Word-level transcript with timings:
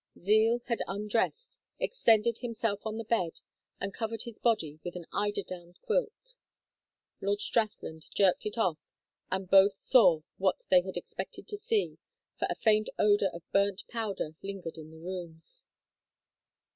Zeal 0.17 0.61
had 0.65 0.81
undressed, 0.87 1.59
extended 1.79 2.39
himself 2.39 2.83
on 2.87 2.97
the 2.97 3.03
bed, 3.03 3.39
and 3.79 3.93
covered 3.93 4.23
his 4.23 4.39
body 4.39 4.79
with 4.83 4.95
an 4.95 5.05
eider 5.13 5.43
down 5.43 5.75
quilt. 5.83 6.35
Lord 7.21 7.39
Strathland 7.39 8.07
jerked 8.15 8.47
it 8.47 8.57
off, 8.57 8.79
and 9.29 9.47
both 9.47 9.77
saw 9.77 10.23
what 10.37 10.63
they 10.71 10.81
had 10.81 10.97
expected 10.97 11.47
to 11.49 11.55
see, 11.57 11.99
for 12.39 12.47
a 12.49 12.55
faint 12.55 12.89
odor 12.97 13.29
of 13.31 13.43
burnt 13.51 13.83
powder 13.89 14.33
lingered 14.41 14.75
in 14.79 14.89
the 14.89 14.97
rooms. 14.97 15.67